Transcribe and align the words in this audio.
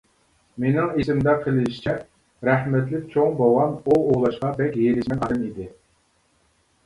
مېنىڭ 0.61 0.87
ئېسىمدە 1.01 1.33
قېلىشىچە 1.41 1.91
رەھمەتلىك 2.49 3.05
چوڭ 3.11 3.37
بوۋام 3.41 3.75
ئوۋ 3.79 3.97
ئوۋلاشقا 4.05 4.49
بەك 4.63 4.79
ھېرىسمەن 4.85 5.21
ئادەم 5.27 5.45
ئىدى. 5.51 5.69